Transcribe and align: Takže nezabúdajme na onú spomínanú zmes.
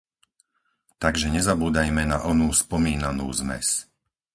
Takže 1.03 1.27
nezabúdajme 1.37 2.03
na 2.13 2.17
onú 2.31 2.47
spomínanú 2.61 3.27
zmes. 3.39 3.67